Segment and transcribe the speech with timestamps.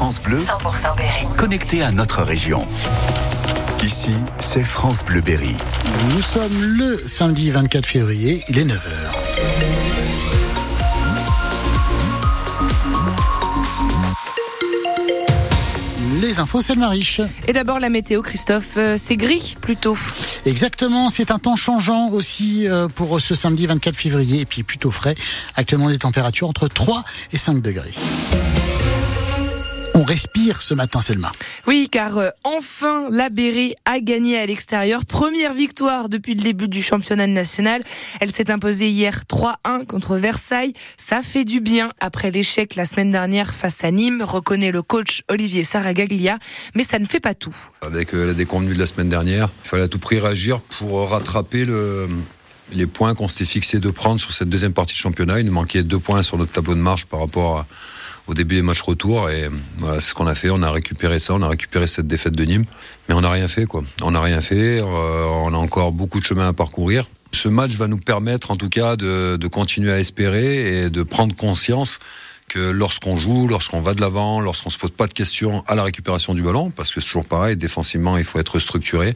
[0.00, 1.26] France Bleu, 100% Berry.
[1.36, 2.66] connecté à notre région.
[3.82, 5.54] Ici, c'est France Bleu Berry.
[6.14, 8.78] Nous sommes le samedi 24 février, il est 9h.
[16.22, 17.20] Les infos, c'est le Mariche.
[17.46, 19.98] Et d'abord la météo, Christophe, euh, c'est gris plutôt.
[20.46, 24.92] Exactement, c'est un temps changeant aussi euh, pour ce samedi 24 février et puis plutôt
[24.92, 25.14] frais.
[25.56, 27.04] Actuellement des températures entre 3
[27.34, 27.92] et 5 degrés.
[30.10, 31.30] Respire ce matin, Selma.
[31.68, 35.04] Oui, car euh, enfin la Berry a gagné à l'extérieur.
[35.06, 37.84] Première victoire depuis le début du championnat national.
[38.20, 40.72] Elle s'est imposée hier 3-1 contre Versailles.
[40.98, 45.22] Ça fait du bien après l'échec la semaine dernière face à Nîmes, reconnaît le coach
[45.28, 46.40] Olivier Saragaglia.
[46.74, 47.54] Mais ça ne fait pas tout.
[47.80, 51.08] Avec euh, la déconvenue de la semaine dernière, il fallait à tout prix réagir pour
[51.08, 52.08] rattraper le,
[52.72, 55.38] les points qu'on s'était fixé de prendre sur cette deuxième partie de championnat.
[55.38, 57.66] Il nous manquait deux points sur notre tableau de marche par rapport à,
[58.30, 59.28] au début des matchs retour.
[59.28, 59.48] Et
[59.78, 60.50] voilà, c'est ce qu'on a fait.
[60.50, 62.64] On a récupéré ça, on a récupéré cette défaite de Nîmes.
[63.08, 63.82] Mais on n'a rien fait, quoi.
[64.02, 64.80] On n'a rien fait.
[64.80, 67.06] Euh, on a encore beaucoup de chemin à parcourir.
[67.32, 71.34] Ce match va nous permettre, en tout cas, de continuer à espérer et de prendre
[71.34, 71.98] conscience
[72.58, 76.34] lorsqu'on joue, lorsqu'on va de l'avant, lorsqu'on se pose pas de questions à la récupération
[76.34, 79.14] du ballon, parce que c'est toujours pareil, défensivement, il faut être structuré.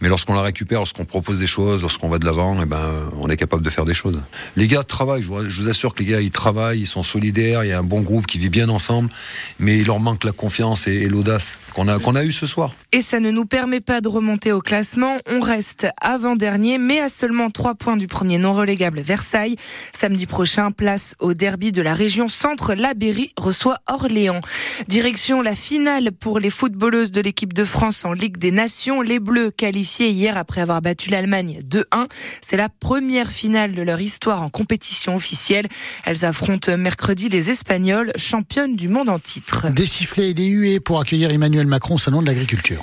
[0.00, 3.28] Mais lorsqu'on la récupère, lorsqu'on propose des choses, lorsqu'on va de l'avant, eh ben, on
[3.28, 4.20] est capable de faire des choses.
[4.56, 7.68] Les gars travaillent, je vous, assure que les gars, ils travaillent, ils sont solidaires, il
[7.68, 9.10] y a un bon groupe qui vit bien ensemble,
[9.58, 12.46] mais il leur manque la confiance et, et l'audace qu'on a, qu'on a eu ce
[12.46, 12.72] soir.
[12.92, 15.18] Et ça ne nous permet pas de remonter au classement.
[15.26, 19.56] On reste avant-dernier, mais à seulement trois points du premier non relégable Versailles.
[19.92, 22.74] Samedi prochain, place au derby de la région centre.
[22.74, 24.40] La Berry reçoit Orléans.
[24.88, 29.02] Direction la finale pour les footballeuses de l'équipe de France en Ligue des Nations.
[29.02, 32.08] Les Bleus qualifiés hier après avoir battu l'Allemagne 2-1.
[32.40, 35.66] C'est la première finale de leur histoire en compétition officielle.
[36.04, 39.70] Elles affrontent mercredi les Espagnols, championnes du monde en titre.
[39.70, 41.59] Des sifflets et des huées pour accueillir Emmanuel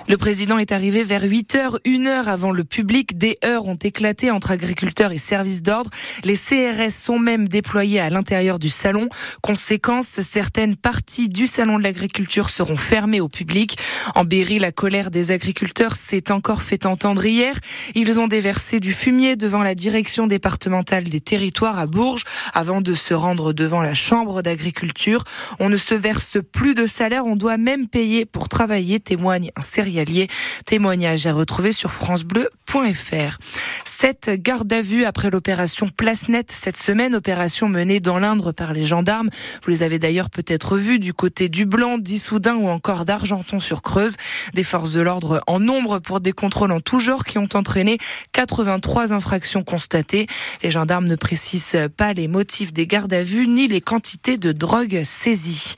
[0.08, 3.18] Le président est arrivé vers 8 heures, une heure avant le public.
[3.18, 5.90] Des heures ont éclaté entre agriculteurs et services d'ordre.
[6.24, 9.10] Les CRS sont même déployés à l'intérieur du salon.
[9.42, 13.78] Conséquence, certaines parties du salon de l'agriculture seront fermées au public.
[14.16, 17.56] En Berry, la colère des agriculteurs s'est encore fait entendre hier.
[17.96, 22.24] Ils ont déversé du fumier devant la direction départementale des territoires à Bourges
[22.54, 25.24] avant de se rendre devant la chambre d'agriculture.
[25.60, 28.67] On ne se verse plus de salaire, on doit même payer pour travailler,
[29.04, 30.28] témoigne un céréalier.
[30.66, 33.38] Témoignage à retrouver sur francebleu.fr.
[33.86, 38.74] Cette garde à vue après l'opération Place Nette cette semaine, opération menée dans l'Indre par
[38.74, 39.30] les gendarmes.
[39.64, 44.18] Vous les avez d'ailleurs peut-être vus du côté du Blanc, d'Issoudun ou encore d'Argenton-sur-Creuse.
[44.54, 47.98] Des forces de l'ordre en nombre pour des contrôles en tout genre qui ont entraîné
[48.34, 50.28] 83 infractions constatées.
[50.62, 54.52] Les gendarmes ne précisent pas les motifs des gardes à vue ni les quantités de
[54.52, 55.76] drogue saisies.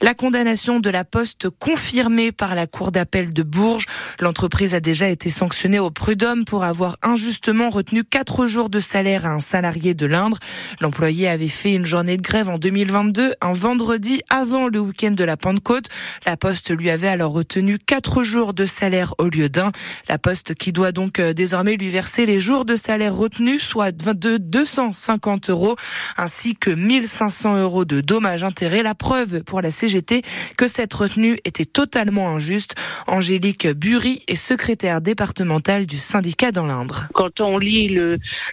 [0.00, 3.86] La condamnation de la Poste confirmée par la Cour d'appel de Bourges.
[4.20, 9.26] L'entreprise a déjà été sanctionnée au prud'homme pour avoir injustement retenu quatre jours de salaire
[9.26, 10.38] à un salarié de l'Indre.
[10.80, 15.24] L'employé avait fait une journée de grève en 2022, un vendredi avant le week-end de
[15.24, 15.88] la Pentecôte.
[16.26, 19.72] La Poste lui avait alors retenu quatre jours de salaire au lieu d'un.
[20.08, 23.92] La Poste qui doit donc euh, désormais lui verser les jours de salaire retenus, soit
[23.92, 25.76] de 250 euros,
[26.16, 28.82] ainsi que 1500 euros de dommages intérêts.
[28.82, 30.22] La preuve pour la CGT
[30.56, 32.74] que cette retenue était totalement injuste.
[33.06, 37.08] Angélique Bury est secrétaire départementale du syndicat dans l'Indre.
[37.14, 37.96] Quand on lit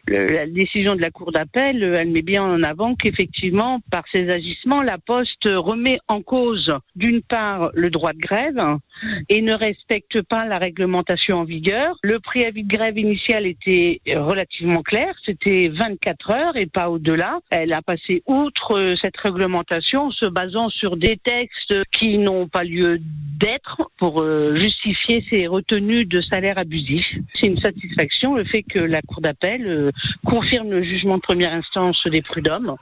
[0.08, 4.82] la décision de la Cour d'appel, elle met bien en avant qu'effectivement, par ses agissements,
[4.82, 8.78] la Poste remet en cause, d'une part, le droit de grève
[9.30, 11.96] et ne respecte pas la réglementation en vigueur.
[12.04, 17.40] Le préavis de grève initial était relativement clair, c'était 24 heures et pas au-delà.
[17.50, 22.64] Elle a passé outre cette réglementation en se basant sur des textes qui n'ont pas
[22.64, 23.57] lieu d'être
[23.98, 24.24] pour
[24.56, 27.06] justifier ces retenues de salaire abusif.
[27.40, 29.92] C'est une satisfaction le fait que la Cour d'appel
[30.26, 32.76] confirme le jugement de première instance des prud'hommes.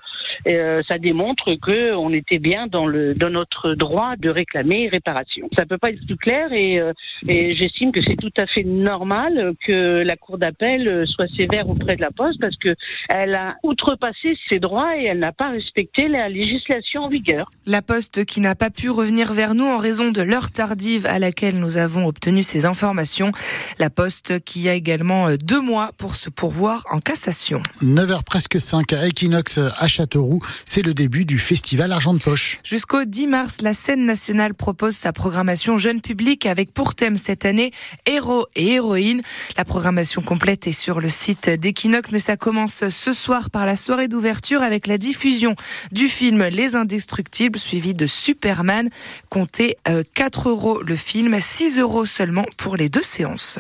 [0.48, 5.50] Euh, ça démontre que on était bien dans, le, dans notre droit de réclamer réparation.
[5.58, 6.94] Ça peut pas être plus clair et, euh,
[7.28, 11.96] et j'estime que c'est tout à fait normal que la Cour d'appel soit sévère auprès
[11.96, 12.76] de la Poste parce que
[13.10, 17.50] elle a outrepassé ses droits et elle n'a pas respecté la législation en vigueur.
[17.66, 21.06] La Poste qui n'a pas pu revenir vers nous en raison de leur retard tardive
[21.06, 23.32] à laquelle nous avons obtenu ces informations.
[23.78, 27.62] La Poste qui a également euh, deux mois pour se pourvoir en cassation.
[27.84, 30.42] 9h presque 5 à Equinox à Châteauroux.
[30.66, 32.62] C'est le début du festival Argent de Poche.
[32.64, 37.46] Jusqu'au 10 mars, la scène nationale propose sa programmation jeune public avec pour thème cette
[37.46, 37.70] année
[38.08, 39.22] héros et héroïnes.
[39.58, 43.76] La programmation complète est sur le site d'Equinox, mais ça commence ce soir par la
[43.76, 45.54] soirée d'ouverture avec la diffusion
[45.92, 48.90] du film Les Indestructibles suivi de Superman.
[49.30, 49.78] Comptez
[50.16, 53.54] 4 euh, le film, 6 euros seulement pour les deux séances.